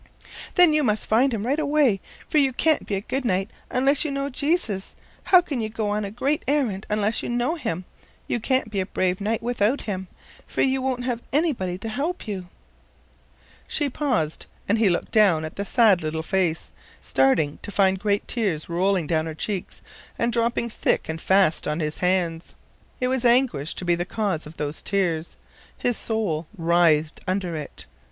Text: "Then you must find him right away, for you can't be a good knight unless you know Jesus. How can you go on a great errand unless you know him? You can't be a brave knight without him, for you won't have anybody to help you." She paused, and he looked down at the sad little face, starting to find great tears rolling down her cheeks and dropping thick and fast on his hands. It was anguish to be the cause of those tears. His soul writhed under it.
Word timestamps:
"Then 0.55 0.73
you 0.73 0.83
must 0.83 1.05
find 1.05 1.31
him 1.31 1.45
right 1.45 1.59
away, 1.59 2.01
for 2.27 2.39
you 2.39 2.53
can't 2.53 2.87
be 2.87 2.95
a 2.95 3.01
good 3.01 3.23
knight 3.23 3.51
unless 3.69 4.03
you 4.03 4.09
know 4.09 4.29
Jesus. 4.29 4.95
How 5.25 5.41
can 5.41 5.61
you 5.61 5.69
go 5.69 5.91
on 5.91 6.03
a 6.05 6.09
great 6.09 6.41
errand 6.47 6.87
unless 6.89 7.21
you 7.21 7.29
know 7.29 7.53
him? 7.53 7.85
You 8.27 8.39
can't 8.39 8.71
be 8.71 8.79
a 8.79 8.87
brave 8.87 9.21
knight 9.21 9.43
without 9.43 9.81
him, 9.83 10.07
for 10.47 10.63
you 10.63 10.81
won't 10.81 11.03
have 11.03 11.21
anybody 11.31 11.77
to 11.77 11.87
help 11.87 12.27
you." 12.27 12.47
She 13.67 13.91
paused, 13.91 14.47
and 14.67 14.79
he 14.79 14.89
looked 14.89 15.11
down 15.11 15.45
at 15.45 15.55
the 15.55 15.65
sad 15.65 16.01
little 16.01 16.23
face, 16.23 16.71
starting 16.99 17.59
to 17.61 17.69
find 17.69 17.99
great 17.99 18.27
tears 18.27 18.67
rolling 18.67 19.05
down 19.05 19.27
her 19.27 19.35
cheeks 19.35 19.83
and 20.17 20.33
dropping 20.33 20.71
thick 20.71 21.09
and 21.09 21.21
fast 21.21 21.67
on 21.67 21.79
his 21.79 21.99
hands. 21.99 22.55
It 22.99 23.07
was 23.07 23.23
anguish 23.23 23.75
to 23.75 23.85
be 23.85 23.93
the 23.93 24.05
cause 24.05 24.47
of 24.47 24.57
those 24.57 24.81
tears. 24.81 25.37
His 25.77 25.95
soul 25.95 26.47
writhed 26.57 27.19
under 27.27 27.55
it. 27.55 27.85